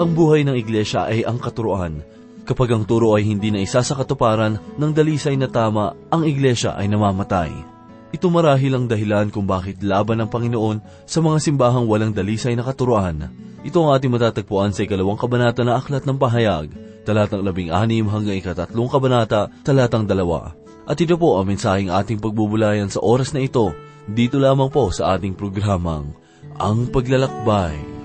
[0.00, 2.00] Ang buhay ng iglesia ay ang katuruan.
[2.48, 6.72] Kapag ang turo ay hindi na isa sa katuparan ng dalisay na tama, ang iglesia
[6.72, 7.52] ay namamatay.
[8.08, 12.64] Ito marahil ang dahilan kung bakit laban ng Panginoon sa mga simbahang walang dalisay na
[12.64, 13.28] katuruan.
[13.60, 16.72] Ito ang ating matatagpuan sa ikalawang kabanata na Aklat ng Pahayag,
[17.04, 20.56] talatang labing anim hanggang ikatatlong kabanata, talatang dalawa.
[20.88, 23.76] At ito po ang mensaheng ating pagbubulayan sa oras na ito,
[24.08, 26.16] dito lamang po sa ating programang,
[26.56, 27.99] Ang Paglalakbay.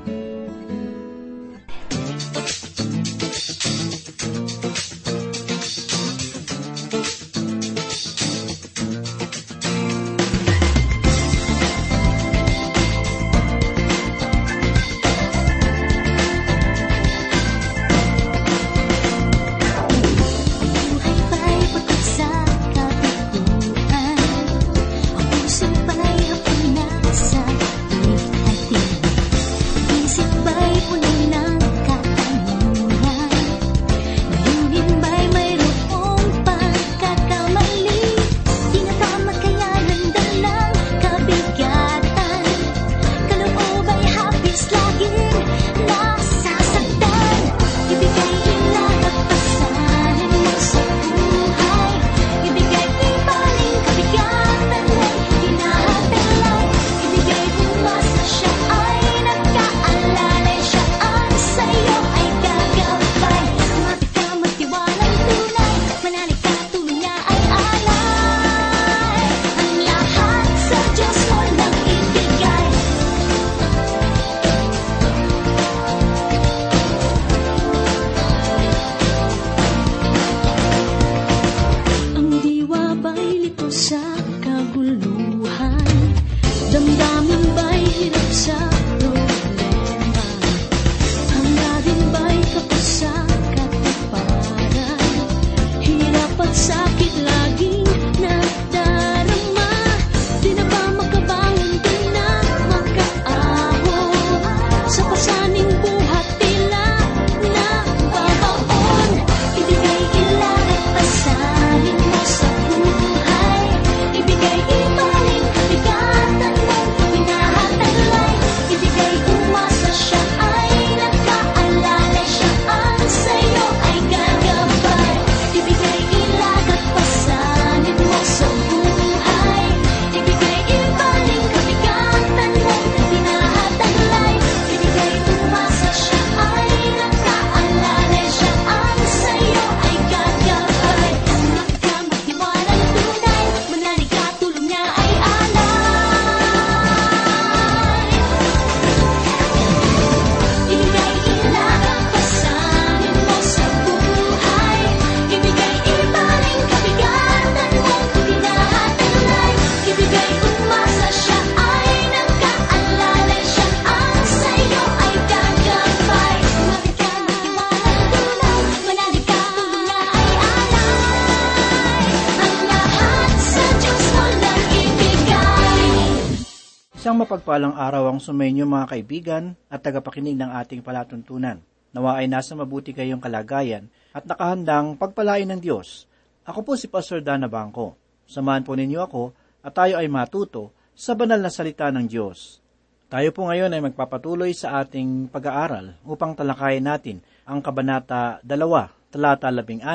[177.45, 181.62] Mapagpalang araw ang sumainyo mga kaibigan at tagapakinig ng ating palatuntunan.
[181.94, 183.86] Nawa ay nasa mabuti kayong kalagayan
[184.18, 186.10] at nakahandang pagpalain ng Diyos.
[186.42, 187.94] Ako po si Pastor Dana Bangko.
[188.25, 189.30] Samahan po ninyo ako
[189.62, 192.66] at tayo ay matuto sa banal na salita ng Diyos.
[193.13, 199.54] Tayo po ngayon ay magpapatuloy sa ating pag-aaral upang talakayin natin ang Kabanata 2, talata
[199.54, 199.86] 16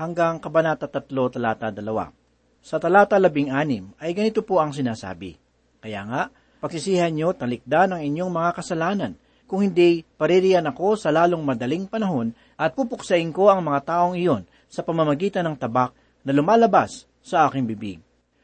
[0.00, 1.04] hanggang Kabanata 3,
[1.36, 1.84] talata 2.
[2.64, 5.36] Sa talata 16 ay ganito po ang sinasabi.
[5.84, 6.22] Kaya nga,
[6.58, 9.12] pagsisihan nyo talikda ng inyong mga kasalanan.
[9.48, 14.44] Kung hindi, paririyan ako sa lalong madaling panahon at pupuksain ko ang mga taong iyon
[14.68, 17.98] sa pamamagitan ng tabak na lumalabas sa aking bibig.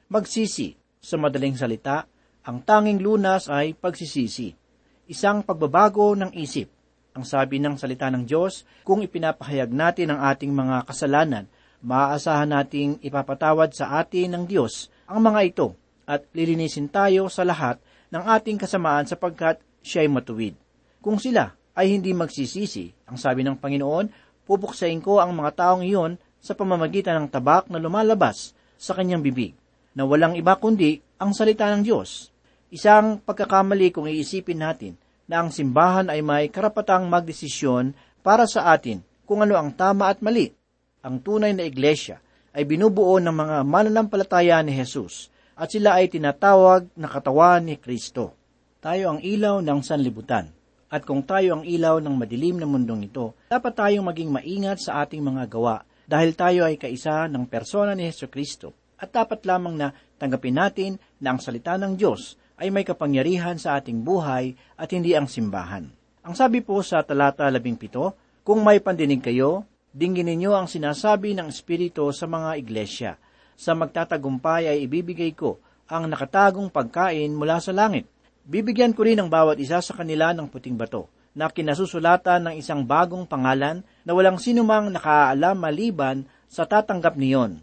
[0.08, 0.72] Magsisi,
[1.04, 2.08] sa madaling salita,
[2.48, 4.56] ang tanging lunas ay pagsisisi.
[5.04, 6.72] Isang pagbabago ng isip.
[7.12, 11.44] Ang sabi ng salita ng Diyos, kung ipinapahayag natin ang ating mga kasalanan,
[11.84, 15.68] maaasahan nating ipapatawad sa atin ng Diyos ang mga ito
[16.08, 17.76] at lilinisin tayo sa lahat
[18.14, 20.54] ng ating kasamaan sapagkat siya ay matuwid.
[21.02, 24.06] Kung sila ay hindi magsisisi, ang sabi ng Panginoon,
[24.46, 29.58] pupuksain ko ang mga taong iyon sa pamamagitan ng tabak na lumalabas sa kanyang bibig,
[29.98, 32.30] na walang iba kundi ang salita ng Diyos.
[32.70, 34.94] Isang pagkakamali kung iisipin natin
[35.26, 40.22] na ang simbahan ay may karapatang magdesisyon para sa atin kung ano ang tama at
[40.22, 40.54] mali.
[41.02, 42.22] Ang tunay na iglesia
[42.54, 48.34] ay binubuo ng mga mananampalataya ni Jesus at sila ay tinatawag na katawan ni Kristo.
[48.82, 50.52] Tayo ang ilaw ng sanlibutan
[50.94, 55.02] At kung tayo ang ilaw ng madilim na mundong ito, dapat tayong maging maingat sa
[55.02, 58.70] ating mga gawa dahil tayo ay kaisa ng persona ni Heso Kristo.
[58.94, 59.90] At dapat lamang na
[60.22, 65.18] tanggapin natin na ang salita ng Diyos ay may kapangyarihan sa ating buhay at hindi
[65.18, 65.90] ang simbahan.
[66.22, 71.50] Ang sabi po sa talata 17, Kung may pandinig kayo, dinggin ninyo ang sinasabi ng
[71.50, 73.18] Espiritu sa mga iglesia.
[73.54, 78.08] Sa magtatagumpay ay ibibigay ko ang nakatagong pagkain mula sa langit.
[78.44, 82.86] Bibigyan ko rin ang bawat isa sa kanila ng puting bato, na kinasusulatan ng isang
[82.86, 87.58] bagong pangalan na walang sinumang nakaalam maliban sa tatanggap niyon.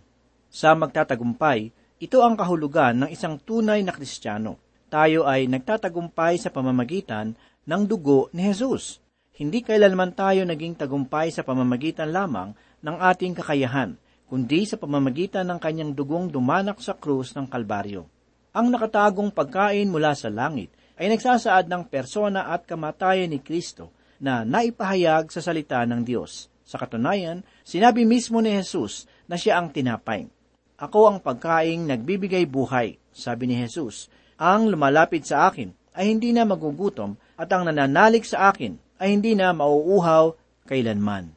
[0.52, 1.72] Sa magtatagumpay,
[2.02, 4.60] ito ang kahulugan ng isang tunay na Kristiyano.
[4.92, 9.00] Tayo ay nagtatagumpay sa pamamagitan ng dugo ni Jesus.
[9.32, 12.52] Hindi kailanman tayo naging tagumpay sa pamamagitan lamang
[12.84, 13.96] ng ating kakayahan,
[14.32, 18.08] kundi sa pamamagitan ng kanyang dugong dumanak sa krus ng Kalbaryo.
[18.56, 23.92] Ang nakatagong pagkain mula sa langit ay nagsasaad ng persona at kamatayan ni Kristo
[24.24, 26.48] na naipahayag sa salita ng Diyos.
[26.64, 30.32] Sa katunayan, sinabi mismo ni Jesus na siya ang tinapay.
[30.80, 34.08] Ako ang pagkaing nagbibigay buhay, sabi ni Jesus.
[34.40, 39.36] Ang lumalapit sa akin ay hindi na magugutom at ang nananalig sa akin ay hindi
[39.36, 40.40] na mauuhaw
[40.72, 41.36] kailanman.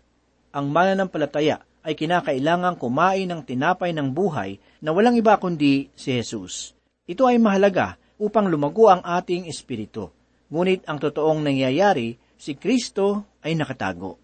[0.54, 6.72] Ang mananampalataya ay kinakailangang kumain ng tinapay ng buhay na walang iba kundi si Jesus.
[7.04, 10.08] Ito ay mahalaga upang lumago ang ating espiritu.
[10.48, 14.16] Ngunit ang totoong nangyayari, si Kristo ay nakatago.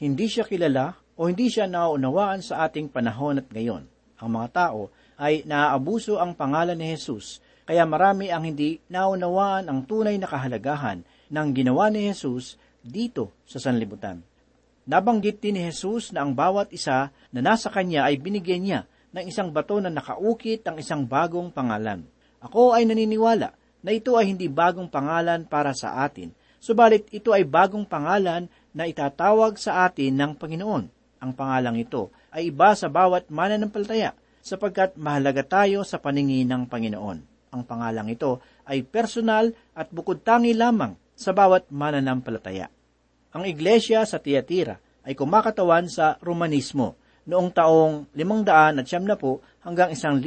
[0.00, 3.84] Hindi siya kilala o hindi siya nauunawaan sa ating panahon at ngayon.
[4.24, 4.88] Ang mga tao
[5.20, 11.04] ay naaabuso ang pangalan ni Jesus, kaya marami ang hindi naunawaan ang tunay na kahalagahan
[11.28, 14.20] ng ginawa ni Jesus dito sa sanlibutan.
[14.84, 18.80] Nabanggit din ni Jesus na ang bawat isa na nasa kanya ay binigyan niya
[19.16, 22.04] ng isang bato na nakaukit ng isang bagong pangalan.
[22.44, 27.48] Ako ay naniniwala na ito ay hindi bagong pangalan para sa atin, subalit ito ay
[27.48, 28.44] bagong pangalan
[28.76, 30.84] na itatawag sa atin ng Panginoon.
[31.24, 34.12] Ang pangalang ito ay iba sa bawat mananampalataya
[34.44, 37.18] sapagkat mahalaga tayo sa paningin ng Panginoon.
[37.56, 42.68] Ang pangalang ito ay personal at bukod tangi lamang sa bawat mananampalataya.
[43.34, 46.94] Ang iglesia sa Tiatira ay kumakatawan sa Romanismo
[47.26, 50.22] noong taong 500 at po hanggang 1,000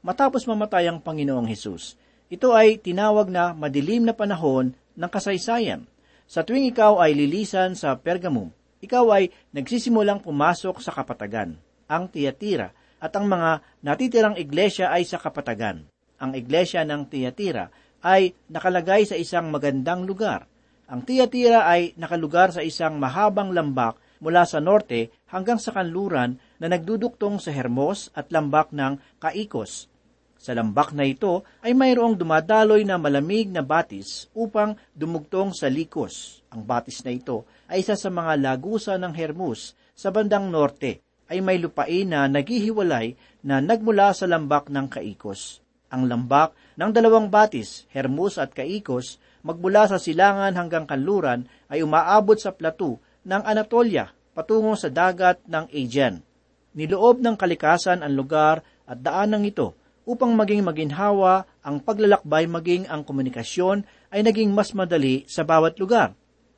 [0.00, 2.00] matapos mamatay ang Panginoong Hesus.
[2.32, 5.84] Ito ay tinawag na madilim na panahon ng kasaysayan.
[6.24, 8.48] Sa tuwing ikaw ay lilisan sa Pergamum,
[8.80, 15.20] ikaw ay nagsisimulang pumasok sa kapatagan, ang Tiatira, at ang mga natitirang iglesia ay sa
[15.20, 15.84] kapatagan.
[16.16, 17.68] Ang iglesia ng Tiatira
[18.00, 20.48] ay nakalagay sa isang magandang lugar.
[20.86, 26.66] Ang Tiatira ay nakalugar sa isang mahabang lambak mula sa norte hanggang sa kanluran na
[26.70, 29.90] nagduduktong sa Hermos at lambak ng Kaikos.
[30.38, 36.46] Sa lambak na ito ay mayroong dumadaloy na malamig na batis upang dumugtong sa Likos.
[36.54, 41.42] Ang batis na ito ay isa sa mga lagusa ng Hermus sa bandang norte ay
[41.42, 45.58] may lupain na naghihiwalay na nagmula sa lambak ng Kaikos.
[45.90, 52.34] Ang lambak ng dalawang batis, Hermus at Kaikos, magmula sa silangan hanggang kanluran ay umaabot
[52.34, 56.26] sa plato ng Anatolia patungo sa dagat ng Aegean.
[56.74, 63.06] Niloob ng kalikasan ang lugar at daanang ito upang maging maginhawa ang paglalakbay maging ang
[63.06, 66.12] komunikasyon ay naging mas madali sa bawat lugar.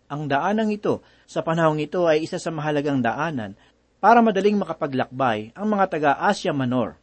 [0.08, 3.52] Ang daanang ito sa panahong ito ay isa sa mahalagang daanan
[4.00, 6.96] para madaling makapaglakbay ang mga taga-Asya Minor.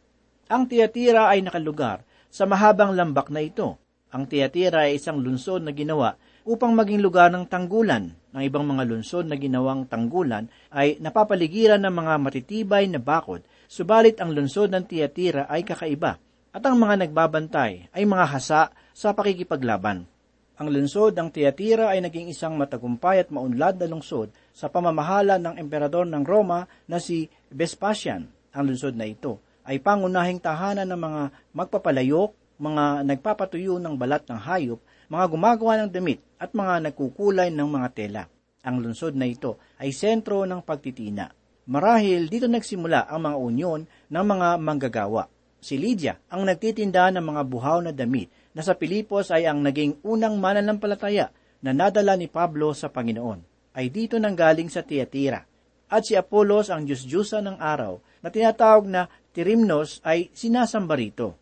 [0.50, 3.78] Ang Tiatira ay nakalugar sa mahabang lambak na ito.
[4.16, 6.16] Ang Tiatira ay isang lunsod na ginawa
[6.48, 8.16] upang maging lugar ng tanggulan.
[8.32, 14.16] Ang ibang mga lunsod na ginawang tanggulan ay napapaligiran ng mga matitibay na bakod, subalit
[14.16, 16.16] ang lunsod ng Tiatira ay kakaiba
[16.56, 20.08] at ang mga nagbabantay ay mga hasa sa pakikipaglaban.
[20.56, 25.60] Ang lungsod ng Tiatira ay naging isang matagumpay at maunlad na lungsod sa pamamahala ng
[25.60, 28.24] emperador ng Roma na si Vespasian.
[28.56, 29.36] Ang lungsod na ito
[29.68, 34.80] ay pangunahing tahanan ng mga magpapalayok, mga nagpapatuyo ng balat ng hayop,
[35.12, 38.22] mga gumagawa ng damit at mga nagkukulay ng mga tela.
[38.66, 41.30] Ang lungsod na ito ay sentro ng pagtitina.
[41.66, 45.24] Marahil dito nagsimula ang mga unyon ng mga manggagawa
[45.66, 49.98] si Lydia ang nagtitinda ng mga buhaw na damit na sa Pilipos ay ang naging
[50.06, 55.42] unang mananampalataya na nadala ni Pablo sa Panginoon, ay dito nanggaling sa Tiatira.
[55.90, 61.34] At si Apolos ang Diyos-Diyosa ng araw na tinatawag na Tirimnos ay sinasamba rito.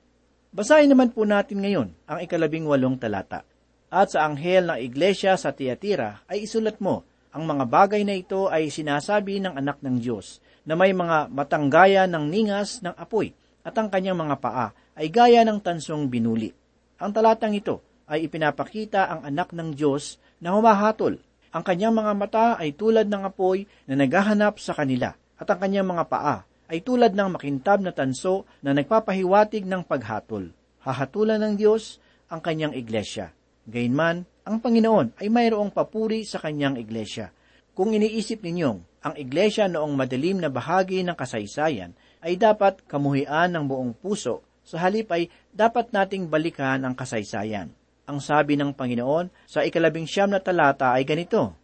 [0.54, 3.42] Basahin naman po natin ngayon ang ikalabing walong talata.
[3.90, 7.02] At sa anghel ng iglesia sa Tiatira ay isulat mo,
[7.34, 12.06] ang mga bagay na ito ay sinasabi ng anak ng Diyos, na may mga matanggaya
[12.06, 13.34] ng ningas ng apoy,
[13.66, 16.54] at ang kanyang mga paa ay gaya ng tansong binuli.
[17.02, 21.18] Ang talatang ito ay ipinapakita ang anak ng Diyos na humahatol.
[21.50, 25.90] Ang kanyang mga mata ay tulad ng apoy na naghahanap sa kanila, at ang kanyang
[25.90, 30.50] mga paa ay tulad ng makintab na tanso na nagpapahiwatig ng paghatol.
[30.82, 33.30] Hahatulan ng Diyos ang kanyang iglesia.
[33.70, 37.30] Gayunman, ang Panginoon ay mayroong papuri sa kanyang iglesia.
[37.78, 41.94] Kung iniisip ninyong ang iglesia noong madilim na bahagi ng kasaysayan
[42.26, 47.70] ay dapat kamuhian ng buong puso, sa halip ay dapat nating balikan ang kasaysayan.
[48.10, 51.54] Ang sabi ng Panginoon sa ikalabing siyam na talata ay ganito,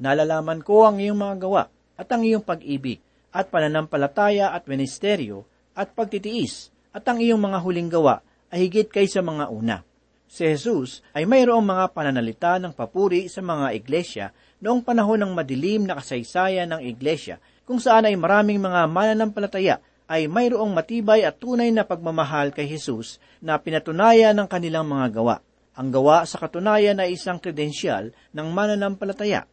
[0.00, 1.64] Nalalaman ko ang iyong mga gawa
[1.98, 7.90] at ang iyong pag-ibig at pananampalataya at ministeryo at pagtitiis at ang iyong mga huling
[7.90, 9.86] gawa ay higit kaysa mga una.
[10.30, 14.26] Si Jesus ay mayroong mga pananalita ng papuri sa mga iglesia
[14.62, 20.26] noong panahon ng madilim na kasaysayan ng iglesia kung saan ay maraming mga mananampalataya ay
[20.26, 25.38] mayroong matibay at tunay na pagmamahal kay Jesus na pinatunayan ng kanilang mga gawa.
[25.78, 29.46] Ang gawa sa katunayan ay isang kredensyal ng mananampalataya.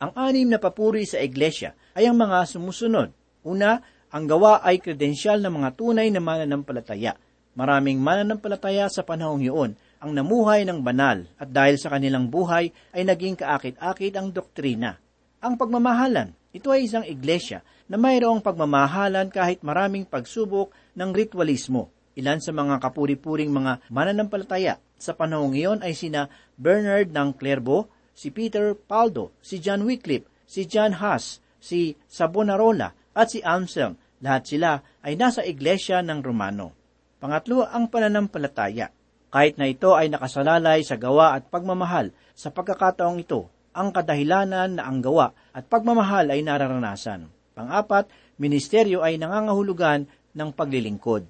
[0.00, 3.12] Ang anim na papuri sa iglesia ay ang mga sumusunod.
[3.46, 3.78] Una,
[4.08, 7.14] ang gawa ay kredensyal ng mga tunay na mananampalataya.
[7.58, 13.02] Maraming mananampalataya sa panahong yun ang namuhay ng banal at dahil sa kanilang buhay ay
[13.02, 14.96] naging kaakit-akit ang doktrina.
[15.42, 21.90] Ang pagmamahalan, ito ay isang iglesia na mayroong pagmamahalan kahit maraming pagsubok ng ritualismo.
[22.18, 26.26] Ilan sa mga kapuri-puring mga mananampalataya sa panahong iyon ay sina
[26.58, 33.34] Bernard ng Clairvaux, si Peter Paldo, si John Wycliffe, si John Huss, si Savonarola at
[33.34, 33.98] si Anselm.
[34.22, 36.70] Lahat sila ay nasa iglesia ng Romano.
[37.18, 38.94] Pangatlo, ang pananampalataya.
[39.28, 44.86] Kahit na ito ay nakasalalay sa gawa at pagmamahal, sa pagkakataong ito, ang kadahilanan na
[44.86, 47.26] ang gawa at pagmamahal ay nararanasan.
[47.58, 48.06] Pangapat,
[48.38, 51.26] ministeryo ay nangangahulugan ng paglilingkod.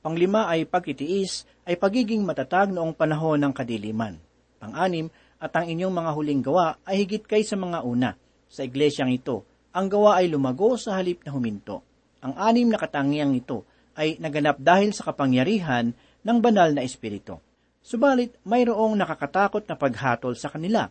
[0.00, 4.16] Panglima ay pagtitiis ay pagiging matatag noong panahon ng kadiliman.
[4.56, 8.12] Pang-anim, at ang inyong mga huling gawa ay higit kay sa mga una.
[8.48, 11.86] Sa iglesyang ito, ang gawa ay lumago sa halip na huminto.
[12.20, 17.38] Ang anim na katangiang ito ay naganap dahil sa kapangyarihan ng banal na espiritu.
[17.80, 20.90] Subalit, mayroong nakakatakot na paghatol sa kanila.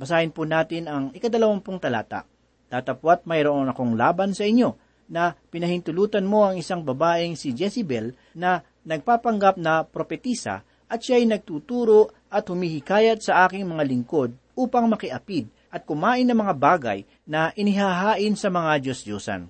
[0.00, 2.24] Basahin po natin ang ikadalawampung talata.
[2.70, 4.72] Tatapwat mayroon akong laban sa inyo
[5.10, 11.26] na pinahintulutan mo ang isang babaeng si Jezebel na nagpapanggap na propetisa at siya ay
[11.28, 17.54] nagtuturo at humihikayat sa aking mga lingkod upang makiapid at kumain ng mga bagay na
[17.54, 19.46] inihahain sa mga Diyos-Diyosan.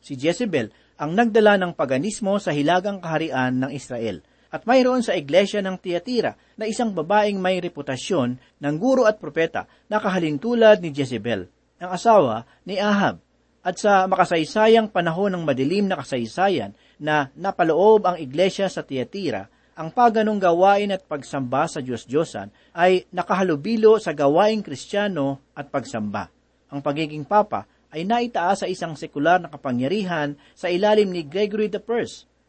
[0.00, 5.60] Si Jezebel ang nagdala ng paganismo sa hilagang kaharian ng Israel at mayroon sa iglesia
[5.60, 11.46] ng Tiatira na isang babaeng may reputasyon ng guro at propeta na kahalintulad ni Jezebel,
[11.78, 13.20] ang asawa ni Ahab.
[13.60, 19.94] At sa makasaysayang panahon ng madilim na kasaysayan na napaloob ang iglesia sa Tiatira, ang
[19.94, 26.26] paganong gawain at pagsamba sa Diyos-Diyosan ay nakahalubilo sa gawaing kristyano at pagsamba.
[26.74, 27.62] Ang pagiging papa
[27.94, 32.04] ay naitaas sa isang sekular na kapangyarihan sa ilalim ni Gregory I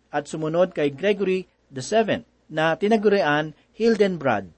[0.09, 4.49] at sumunod kay Gregory VII na tinagurian Hildenbrand.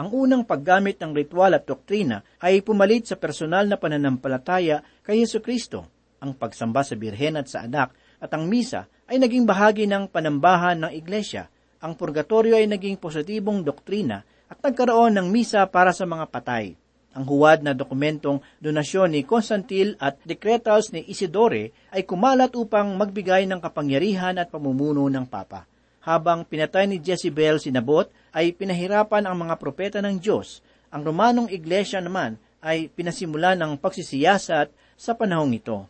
[0.00, 5.44] Ang unang paggamit ng ritual at doktrina ay pumalit sa personal na pananampalataya kay Yesu
[5.44, 5.84] Kristo.
[6.24, 7.92] Ang pagsamba sa birhen at sa anak
[8.24, 13.60] at ang misa ay naging bahagi ng panambahan ng iglesia ang purgatorio ay naging positibong
[13.60, 16.78] doktrina at nagkaroon ng misa para sa mga patay.
[17.16, 23.48] Ang huwad na dokumentong donasyon ni Constantine at decretals ni Isidore ay kumalat upang magbigay
[23.48, 25.64] ng kapangyarihan at pamumuno ng Papa.
[26.04, 28.06] Habang pinatay ni Jezebel si Nabot,
[28.36, 30.60] ay pinahirapan ang mga propeta ng Diyos.
[30.92, 35.88] Ang Romanong Iglesia naman ay pinasimula ng pagsisiyasat sa panahong ito.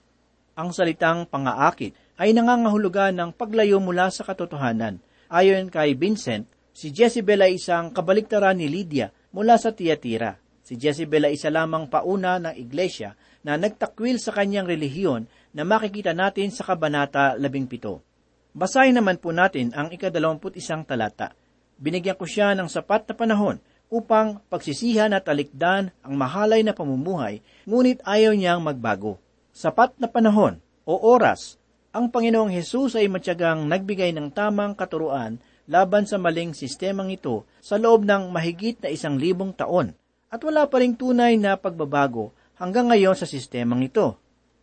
[0.56, 7.42] Ang salitang pangaakit ay nangangahulugan ng paglayo mula sa katotohanan Ayon kay Vincent, si Jezebel
[7.42, 10.38] ay isang kabaliktaran ni Lydia mula sa Tiatira.
[10.62, 16.14] Si Jezebel ay isa lamang pauna ng iglesia na nagtakwil sa kanyang relihiyon na makikita
[16.14, 18.54] natin sa Kabanata 17.
[18.54, 21.34] Basahin naman po natin ang ikadalawamput isang talata.
[21.74, 23.58] Binigyan ko siya ng sapat na panahon
[23.90, 29.18] upang pagsisihan at talikdan ang mahalay na pamumuhay, ngunit ayaw niyang magbago.
[29.50, 31.58] Sapat na panahon o oras
[31.96, 37.80] ang Panginoong Hesus ay matyagang nagbigay ng tamang katuruan laban sa maling sistemang ito sa
[37.80, 39.96] loob ng mahigit na isang libong taon
[40.28, 44.12] at wala pa ring tunay na pagbabago hanggang ngayon sa sistemang ito.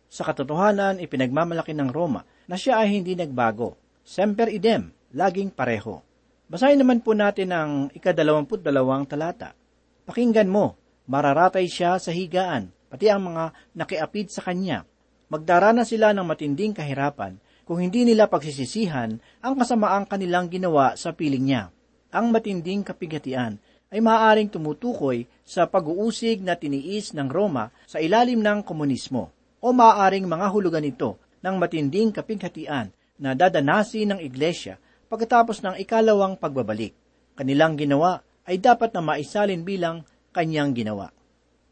[0.06, 3.74] Sa katotohanan, ipinagmamalaki ng Roma na siya ay hindi nagbago.
[4.06, 6.06] Semper idem, laging pareho.
[6.46, 9.58] Basahin naman po natin ang ikadalawamput dalawang talata.
[10.06, 10.78] Pakinggan mo,
[11.10, 14.86] mararatay siya sa higaan, pati ang mga nakiapid sa kanya
[15.34, 21.42] magdarana sila ng matinding kahirapan kung hindi nila pagsisisihan ang kasamaang kanilang ginawa sa piling
[21.42, 21.74] niya.
[22.14, 23.58] Ang matinding kapigatian
[23.90, 30.22] ay maaaring tumutukoy sa pag-uusig na tiniis ng Roma sa ilalim ng komunismo o maaaring
[30.22, 34.78] mga hulugan ito ng matinding kapighatian na dadanasin ng iglesia
[35.10, 36.94] pagkatapos ng ikalawang pagbabalik.
[37.34, 41.10] Kanilang ginawa ay dapat na maisalin bilang kanyang ginawa.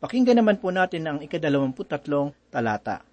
[0.02, 3.11] Pakinggan naman po natin ang ikadalawamputatlong talata.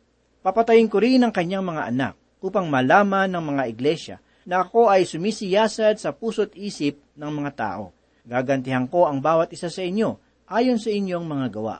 [0.50, 4.18] Papatayin ko rin ang kanyang mga anak upang malaman ng mga iglesia
[4.50, 7.94] na ako ay sumisiyasad sa puso't isip ng mga tao.
[8.26, 10.18] Gagantihan ko ang bawat isa sa inyo
[10.50, 11.78] ayon sa inyong mga gawa.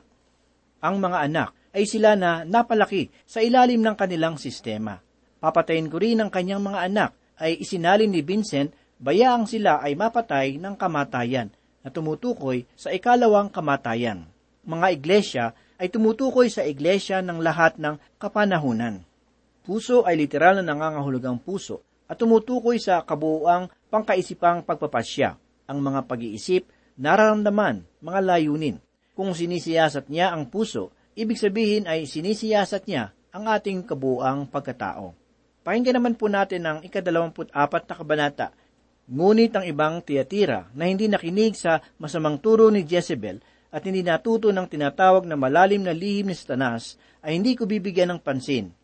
[0.86, 5.02] Ang mga anak ay sila na napalaki sa ilalim ng kanilang sistema.
[5.42, 7.10] Papatayin ko rin ang kanyang mga anak
[7.42, 8.70] ay isinalin ni Vincent
[9.02, 11.50] bayaang sila ay mapatay ng kamatayan
[11.82, 14.30] na tumutukoy sa ikalawang kamatayan.
[14.62, 15.44] Mga iglesia
[15.80, 19.00] ay tumutukoy sa iglesia ng lahat ng kapanahunan.
[19.64, 26.68] Puso ay literal na nangangahulugang puso at tumutukoy sa kabuuang pangkaisipang pagpapasya, ang mga pag-iisip,
[27.00, 28.76] nararamdaman, mga layunin.
[29.16, 35.16] Kung sinisiyasat niya ang puso, ibig sabihin ay sinisiyasat niya ang ating kabuuang pagkatao.
[35.64, 38.48] Pakinggan naman po natin ang ikadalawamput apat na kabanata.
[39.10, 44.50] Ngunit ang ibang tiyatira na hindi nakinig sa masamang turo ni Jezebel at hindi natuto
[44.50, 48.74] ng tinatawag na malalim na lihim ni Satanas ay hindi ko bibigyan ng pansin.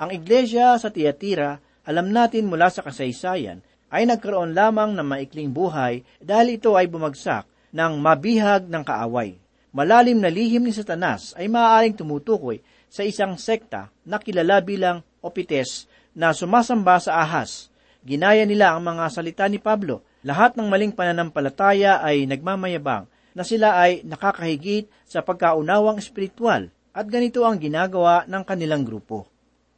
[0.00, 3.60] Ang iglesia sa Tiyatira, alam natin mula sa kasaysayan,
[3.92, 7.44] ay nagkaroon lamang ng maikling buhay dahil ito ay bumagsak
[7.74, 9.36] ng mabihag ng kaaway.
[9.70, 15.84] Malalim na lihim ni Satanas ay maaaring tumutukoy sa isang sekta na kilala bilang Opites
[16.16, 17.68] na sumasamba sa ahas.
[18.00, 20.00] Ginaya nila ang mga salita ni Pablo.
[20.24, 23.04] Lahat ng maling pananampalataya ay nagmamayabang
[23.40, 29.24] na sila ay nakakahigit sa pagkaunawang espiritual at ganito ang ginagawa ng kanilang grupo.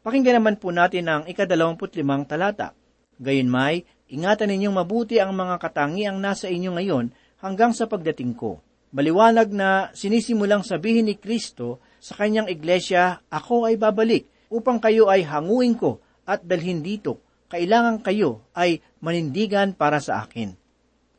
[0.02, 2.74] Pakinggan naman po natin ang ikadalawamput limang talata.
[3.22, 8.58] Gayunmay, ingatan ninyong mabuti ang mga katangiang nasa inyo ngayon hanggang sa pagdating ko.
[8.90, 15.22] Maliwanag na sinisimulang sabihin ni Kristo sa kanyang iglesia, Ako ay babalik upang kayo ay
[15.22, 17.22] hanguin ko at dalhin dito.
[17.46, 20.61] Kailangan kayo ay manindigan para sa akin.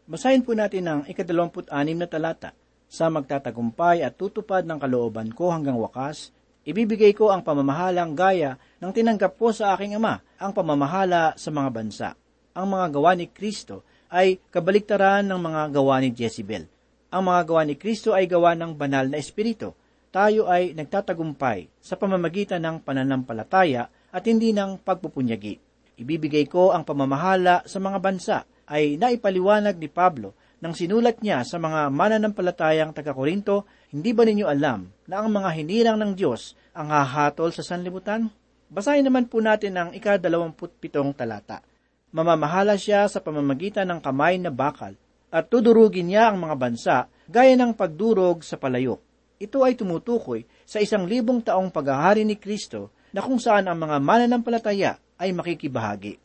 [0.03, 2.51] Basahin po natin ang ikadalawamput anim na talata.
[2.91, 6.35] Sa magtatagumpay at tutupad ng kalooban ko hanggang wakas,
[6.67, 11.69] ibibigay ko ang pamamahalang gaya ng tinanggap ko sa aking ama, ang pamamahala sa mga
[11.71, 12.09] bansa.
[12.51, 16.67] Ang mga gawa ni Kristo ay kabaliktaran ng mga gawa ni Jezebel.
[17.07, 19.71] Ang mga gawa ni Kristo ay gawa ng banal na espiritu.
[20.11, 25.63] Tayo ay nagtatagumpay sa pamamagitan ng pananampalataya at hindi ng pagpupunyagi.
[25.95, 28.37] Ibibigay ko ang pamamahala sa mga bansa
[28.67, 34.87] ay naipaliwanag ni Pablo nang sinulat niya sa mga mananampalatayang taga-Korinto, hindi ba ninyo alam
[35.11, 38.31] na ang mga hinirang ng Diyos ang hahatol sa sanlibutan?
[38.71, 40.87] Basahin naman po natin ang ika-27
[41.19, 41.59] talata.
[42.15, 44.95] Mamamahala siya sa pamamagitan ng kamay na bakal
[45.35, 46.95] at tudurugin niya ang mga bansa
[47.27, 49.03] gaya ng pagdurog sa palayok.
[49.43, 53.99] Ito ay tumutukoy sa isang libong taong paghahari ni Kristo na kung saan ang mga
[53.99, 56.22] mananampalataya ay makikibahagi.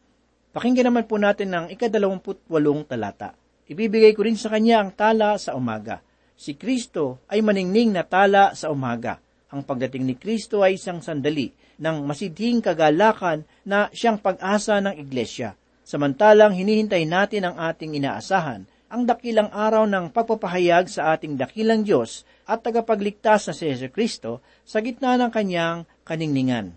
[0.49, 3.37] Pakinggan naman po natin ang ikadalawamput walong talata.
[3.69, 6.01] Ibibigay ko rin sa kanya ang tala sa umaga.
[6.39, 9.21] Si Kristo ay maningning na tala sa umaga.
[9.53, 15.53] Ang pagdating ni Kristo ay isang sandali ng masidhing kagalakan na siyang pag-asa ng iglesia.
[15.85, 22.25] Samantalang hinihintay natin ang ating inaasahan, ang dakilang araw ng pagpapahayag sa ating dakilang Diyos
[22.49, 26.73] at tagapagligtas na si Yesu Kristo sa gitna ng kanyang kaningningan.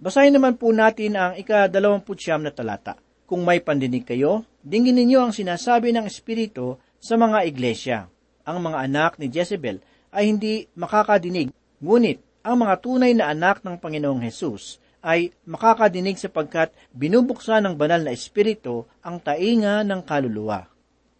[0.00, 2.96] Basahin naman po natin ang ika-dalawamputsyam na talata.
[3.28, 8.08] Kung may pandinig kayo, dingin ninyo ang sinasabi ng Espiritu sa mga iglesia.
[8.48, 11.52] Ang mga anak ni Jezebel ay hindi makakadinig,
[11.84, 18.00] ngunit ang mga tunay na anak ng Panginoong Hesus ay makakadinig sapagkat binubuksan ng banal
[18.00, 20.64] na Espiritu ang tainga ng kaluluwa.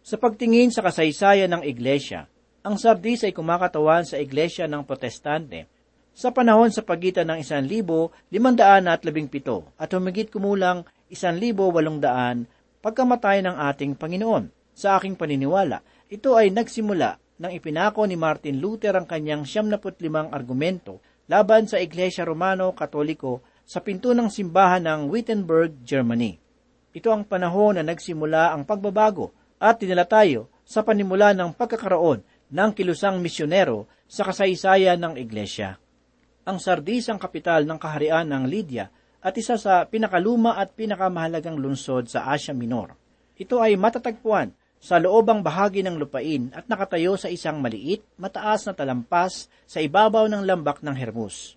[0.01, 2.25] Sa pagtingin sa kasaysayan ng iglesia,
[2.65, 5.69] ang Sardis ay kumakatawan sa iglesia ng protestante
[6.11, 8.31] sa panahon sa pagitan ng 1,517
[9.79, 12.47] at humigit kumulang 1,800
[12.81, 14.49] pagkamatay ng ating Panginoon.
[14.71, 21.01] Sa aking paniniwala, ito ay nagsimula nang ipinako ni Martin Luther ang kanyang 75 argumento
[21.29, 26.37] laban sa Iglesia Romano-Katoliko sa pinto ng simbahan ng Wittenberg, Germany.
[26.91, 32.19] Ito ang panahon na nagsimula ang pagbabago at dinala tayo sa panimula ng pagkakaroon
[32.51, 35.79] ng kilusang misyonero sa kasaysayan ng Iglesia.
[36.41, 38.89] Ang Sardis ang kapital ng kaharian ng Lydia
[39.21, 42.97] at isa sa pinakaluma at pinakamahalagang lungsod sa Asia Minor.
[43.37, 44.49] Ito ay matatagpuan
[44.81, 50.25] sa loobang bahagi ng lupain at nakatayo sa isang maliit, mataas na talampas sa ibabaw
[50.25, 51.53] ng lambak ng Hermus.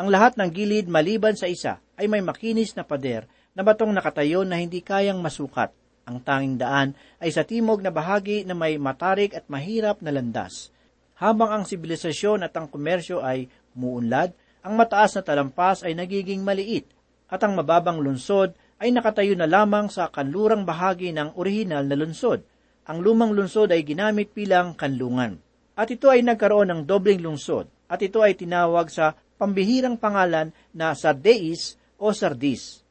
[0.00, 4.48] Ang lahat ng gilid maliban sa isa ay may makinis na pader na batong nakatayo
[4.48, 5.76] na hindi kayang masukat.
[6.08, 10.72] Ang tanging daan ay sa timog na bahagi na may matarik at mahirap na landas.
[11.20, 14.32] Habang ang sibilisasyon at ang komersyo ay umuunlad,
[14.62, 16.86] ang mataas na talampas ay nagiging maliit
[17.32, 22.42] at ang mababang lungsod ay nakatayo na lamang sa kanlurang bahagi ng orihinal na lungsod.
[22.86, 25.38] Ang lumang lungsod ay ginamit bilang kanlungan.
[25.78, 30.92] At ito ay nagkaroon ng dobling lungsod at ito ay tinawag sa pambihirang pangalan na
[30.92, 32.82] Sardeis o Sardis.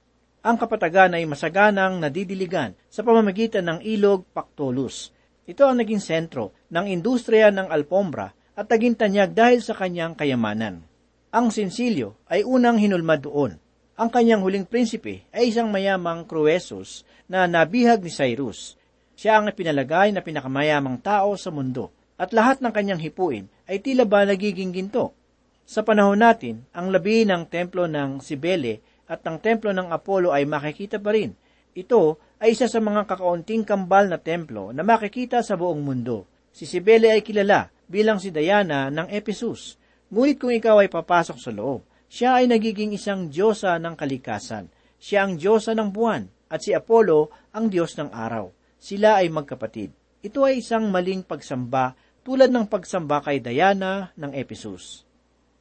[0.41, 5.13] Ang kapatagan ay masaganang nadidiligan sa pamamagitan ng ilog Pactolus.
[5.46, 10.84] Ito ang naging sentro ng industriya ng alpombra at naging tanyag dahil sa kanyang kayamanan.
[11.32, 13.56] Ang Sinsilyo ay unang hinulma doon.
[13.96, 18.76] Ang kanyang huling prinsipe ay isang mayamang Croesus na nabihag ni Cyrus.
[19.16, 24.04] Siya ang pinalagay na pinakamayamang tao sa mundo at lahat ng kanyang hipuin ay tila
[24.04, 25.16] ba nagiging ginto.
[25.64, 30.44] Sa panahon natin, ang labi ng templo ng Sibele at ng templo ng Apollo ay
[30.44, 31.32] makikita pa rin.
[31.72, 36.28] Ito ay isa sa mga kakaunting kambal na templo na makikita sa buong mundo.
[36.52, 39.75] Si Sibele ay kilala bilang si Diana ng Ephesus.
[40.08, 44.71] Ngunit kung ikaw ay papasok sa loob, siya ay nagiging isang diyosa ng kalikasan.
[44.95, 48.47] Siya ang diyosa ng buwan at si Apollo ang diyos ng araw.
[48.80, 49.91] Sila ay magkapatid.
[50.23, 55.04] Ito ay isang maling pagsamba tulad ng pagsamba kay Diana ng Ephesus.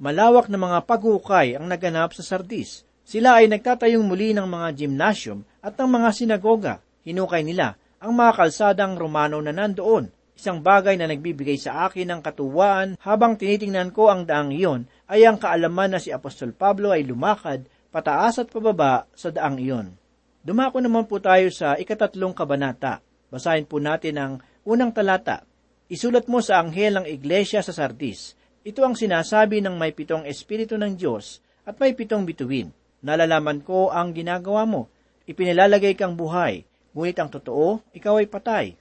[0.00, 2.84] Malawak na mga paghukay ang naganap sa Sardis.
[3.04, 6.74] Sila ay nagtatayong muli ng mga gymnasium at ng mga sinagoga.
[7.04, 10.08] Hinukay nila ang mga kalsadang Romano na nandoon.
[10.40, 15.28] Isang bagay na nagbibigay sa akin ng katuwaan habang tinitingnan ko ang daang iyon ay
[15.28, 19.92] ang kaalaman na si Apostol Pablo ay lumakad pataas at pababa sa daang iyon.
[20.40, 23.04] Dumako naman po tayo sa ikatatlong kabanata.
[23.28, 24.32] Basahin po natin ang
[24.64, 25.44] unang talata.
[25.92, 28.32] Isulat mo sa anghel ng iglesia sa Sardis.
[28.64, 32.72] Ito ang sinasabi ng may pitong espiritu ng Diyos at may pitong bituin.
[33.04, 34.88] Nalalaman ko ang ginagawa mo.
[35.28, 36.64] Ipinilalagay kang buhay,
[36.96, 38.79] ngunit ang totoo, ikaw ay patay.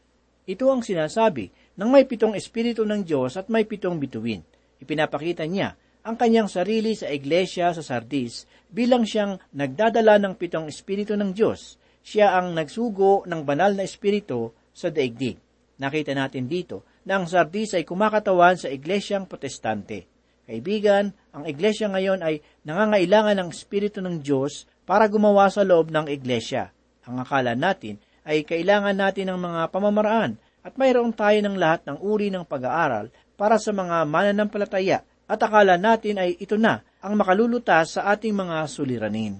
[0.49, 4.41] Ito ang sinasabi ng may pitong espiritu ng Diyos at may pitong bituin.
[4.81, 11.13] Ipinapakita niya ang kanyang sarili sa iglesia sa Sardis bilang siyang nagdadala ng pitong espiritu
[11.13, 11.77] ng Diyos.
[12.01, 15.37] Siya ang nagsugo ng banal na espiritu sa daigdig.
[15.77, 20.09] Nakita natin dito na ang Sardis ay kumakatawan sa iglesyang protestante.
[20.49, 26.09] Kaibigan, ang iglesia ngayon ay nangangailangan ng espiritu ng Diyos para gumawa sa loob ng
[26.09, 26.73] iglesia.
[27.05, 31.97] Ang akala natin ay kailangan natin ng mga pamamaraan at mayroon tayo ng lahat ng
[32.03, 37.95] uri ng pag-aaral para sa mga mananampalataya at akala natin ay ito na ang makalulutas
[37.95, 39.39] sa ating mga suliranin.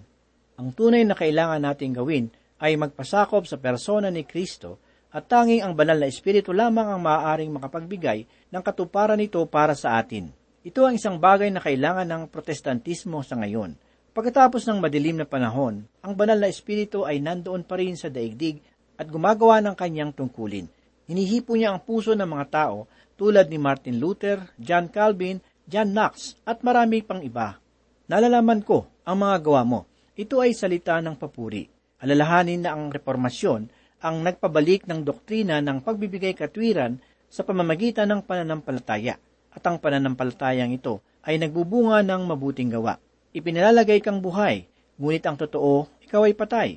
[0.60, 5.74] Ang tunay na kailangan nating gawin ay magpasakop sa persona ni Kristo at tanging ang
[5.74, 10.30] banal na espiritu lamang ang maaaring makapagbigay ng katuparan nito para sa atin.
[10.62, 13.74] Ito ang isang bagay na kailangan ng protestantismo sa ngayon.
[14.20, 18.60] Pagkatapos ng madilim na panahon, ang banal na espiritu ay nandoon pa rin sa daigdig
[19.00, 20.68] at gumagawa ng kanyang tungkulin.
[21.08, 26.36] Hinihipo niya ang puso ng mga tao tulad ni Martin Luther, John Calvin, John Knox
[26.44, 27.64] at marami pang iba.
[28.12, 29.88] Nalalaman ko ang mga gawa mo.
[30.20, 31.72] Ito ay salita ng papuri.
[32.04, 33.72] Alalahanin na ang reformasyon
[34.04, 37.00] ang nagpabalik ng doktrina ng pagbibigay katwiran
[37.32, 39.16] sa pamamagitan ng pananampalataya.
[39.56, 43.00] At ang pananampalatayang ito ay nagbubunga ng mabuting gawa.
[43.30, 44.66] Ipinalalagay kang buhay,
[44.98, 46.70] ngunit ang totoo, ikaw ay patay.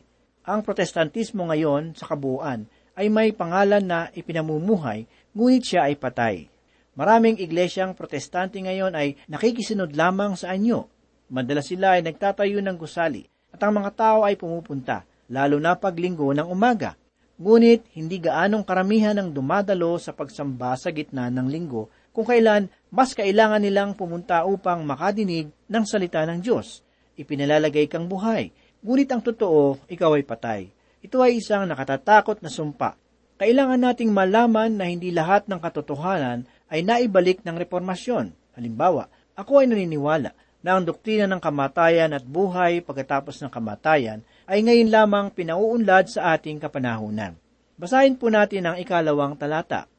[0.44, 6.52] Ang protestantismo ngayon sa kabuuan ay may pangalan na ipinamumuhay, ngunit siya ay patay.
[6.92, 10.92] Maraming iglesyang protestante ngayon ay nakikisunod lamang sa anyo.
[11.32, 16.36] Madalas sila ay nagtatayo ng gusali at ang mga tao ay pumupunta, lalo na paglinggo
[16.36, 17.00] ng umaga.
[17.40, 23.16] Ngunit hindi gaanong karamihan ang dumadalo sa pagsamba sa gitna ng linggo kung kailan mas
[23.16, 26.84] kailangan nilang pumunta upang makadinig ng salita ng Diyos.
[27.16, 28.52] Ipinalalagay kang buhay,
[28.84, 30.60] ngunit ang totoo, ikaw ay patay.
[31.02, 32.94] Ito ay isang nakatatakot na sumpa.
[33.40, 38.30] Kailangan nating malaman na hindi lahat ng katotohanan ay naibalik ng reformasyon.
[38.54, 40.30] Halimbawa, ako ay naniniwala
[40.62, 46.38] na ang doktrina ng kamatayan at buhay pagkatapos ng kamatayan ay ngayon lamang pinauunlad sa
[46.38, 47.34] ating kapanahunan.
[47.74, 49.90] Basahin po natin ang ikalawang talata.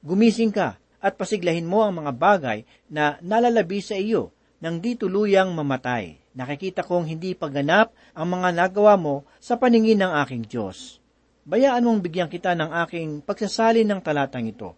[0.00, 2.58] Gumising ka at pasiglahin mo ang mga bagay
[2.90, 6.18] na nalalabi sa iyo nang di tuluyang mamatay.
[6.34, 10.98] Nakikita kong hindi pagganap ang mga nagawa mo sa paningin ng aking Diyos.
[11.46, 14.74] Bayaan mong bigyan kita ng aking pagsasalin ng talatang ito.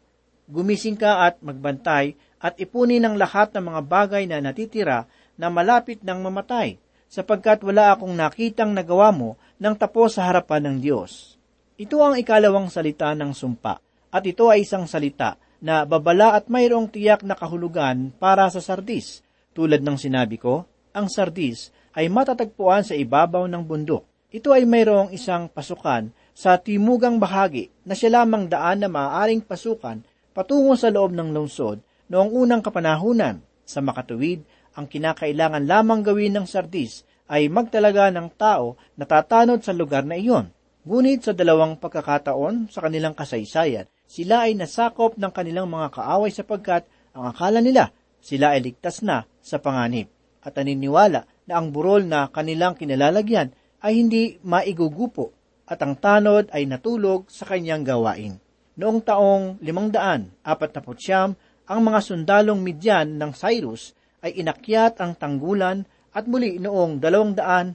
[0.53, 5.09] Gumising ka at magbantay at ipunin ang lahat ng mga bagay na natitira
[5.41, 6.77] na malapit ng mamatay,
[7.09, 11.41] sapagkat wala akong nakitang nagawa mo ng tapos sa harapan ng Diyos.
[11.81, 13.81] Ito ang ikalawang salita ng sumpa,
[14.13, 19.23] at ito ay isang salita na babala at mayroong tiyak na kahulugan para sa sardis.
[19.55, 24.07] Tulad ng sinabi ko, ang sardis ay matatagpuan sa ibabaw ng bundok.
[24.29, 30.05] Ito ay mayroong isang pasukan sa timugang bahagi na siya lamang daan na maaaring pasukan
[30.37, 33.43] patungo sa loob ng lungsod noong unang kapanahunan.
[33.69, 34.47] Sa makatuwid,
[34.79, 40.17] ang kinakailangan lamang gawin ng Sardis ay magtalaga ng tao na tatanod sa lugar na
[40.17, 40.49] iyon.
[40.87, 46.87] Ngunit sa dalawang pagkakataon sa kanilang kasaysayan, sila ay nasakop ng kanilang mga kaaway sapagkat
[47.13, 50.09] ang akala nila sila ay ligtas na sa panganib
[50.43, 55.33] at naniniwala na ang burol na kanilang kinalalagyan ay hindi maigugupo
[55.69, 58.41] at ang tanod ay natulog sa kanyang gawain.
[58.79, 61.37] Noong taong 549,
[61.69, 63.93] ang mga sundalong Midyan ng Cyrus
[64.25, 67.75] ay inakyat ang tanggulan at muli noong 218,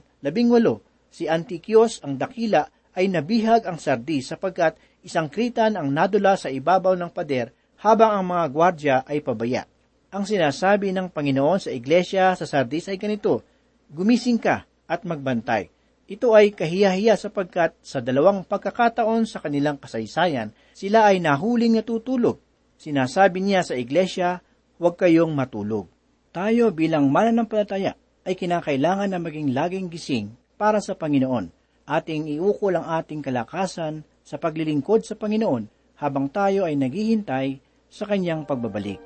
[1.14, 6.94] si Antikios ang dakila ay nabihag ang Sardis sapagkat isang kritan ang nadula sa ibabaw
[6.94, 7.50] ng pader
[7.82, 9.66] habang ang mga gwardya ay pabaya.
[10.14, 13.42] Ang sinasabi ng Panginoon sa iglesia sa Sardis ay ganito,
[13.90, 15.68] Gumising ka at magbantay.
[16.06, 22.38] Ito ay kahiyahiya sapagkat sa dalawang pagkakataon sa kanilang kasaysayan, sila ay nahuling natutulog.
[22.78, 24.44] Sinasabi niya sa iglesia,
[24.78, 25.90] huwag kayong matulog.
[26.30, 32.88] Tayo bilang mananampalataya ay kinakailangan na maging laging gising para sa Panginoon ating iukol ang
[33.00, 35.68] ating kalakasan sa paglilingkod sa Panginoon
[36.00, 37.60] habang tayo ay naghihintay
[37.92, 38.98] sa kanyang pagbabalik.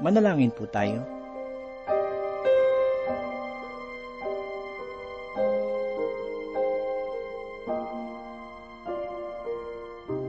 [0.00, 1.04] Manalangin po tayo.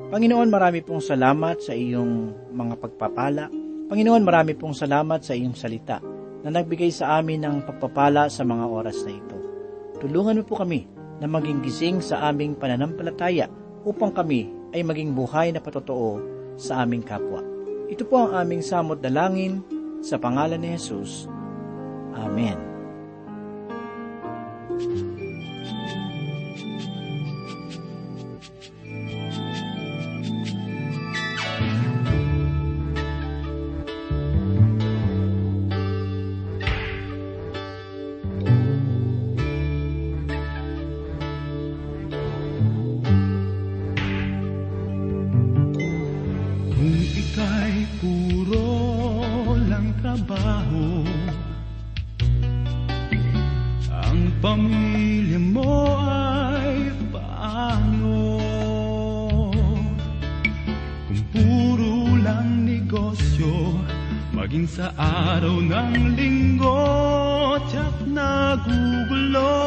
[0.10, 3.46] Panginoon, marami pong salamat sa iyong mga pagpapala.
[3.88, 6.02] Panginoon, marami pong salamat sa iyong salita
[6.44, 9.38] na nagbigay sa amin ng pagpapala sa mga oras na ito.
[10.02, 13.52] Tulungan mo po kami na maging gising sa aming pananampalataya
[13.84, 16.20] upang kami ay maging buhay na patotoo
[16.56, 17.44] sa aming kapwa.
[17.90, 19.64] Ito po ang aming samot dalangin
[20.00, 21.28] sa pangalan ni Jesus.
[22.16, 22.79] Amen.
[64.80, 66.80] Sa araw ng linggo
[67.68, 69.60] Tiyak nagugulo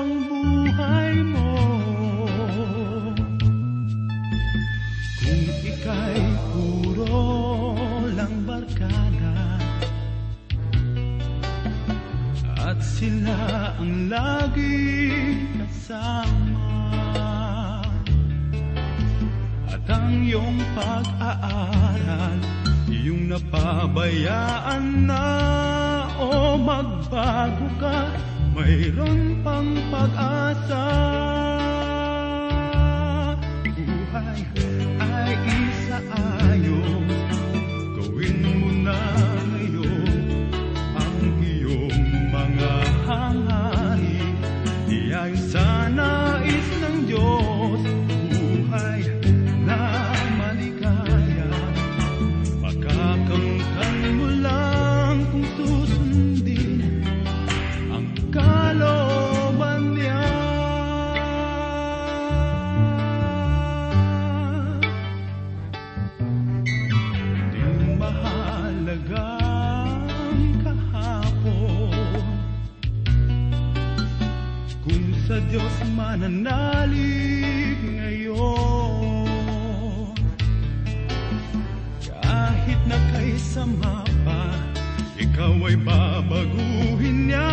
[0.00, 1.52] ang buhay mo.
[5.20, 7.20] Kung ika'y puro
[8.16, 9.36] lang barkada
[12.56, 16.72] At sila ang laging kasama.
[19.68, 25.22] At ang iyong pag-aaral Iyong napabayaan na
[26.18, 28.10] O magbago ka
[28.50, 30.84] Mayroon pang pag-asa.
[33.62, 34.42] Buhay
[34.98, 35.38] ay
[35.70, 36.29] isa ayos
[76.20, 79.24] Diyos mananalig ngayon.
[82.04, 84.52] Kahit na kay sama pa
[85.16, 87.48] Ikaw ay babaguhin niya.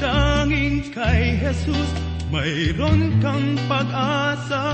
[0.00, 1.92] Tanging kay Jesus
[2.32, 4.64] Mayroon kang pag-asa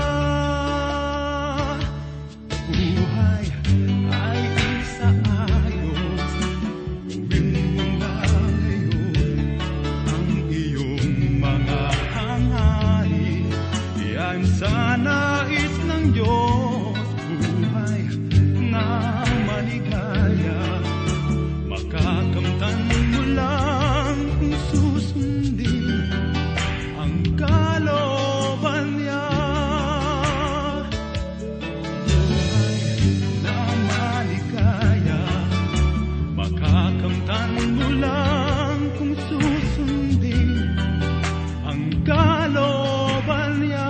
[42.05, 43.89] kalooban niya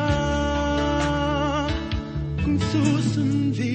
[2.40, 3.75] kung susundin